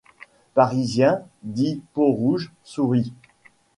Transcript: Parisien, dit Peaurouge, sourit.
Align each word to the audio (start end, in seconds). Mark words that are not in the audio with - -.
Parisien, 0.55 1.21
dit 1.43 1.83
Peaurouge, 1.93 2.51
sourit. 2.63 3.13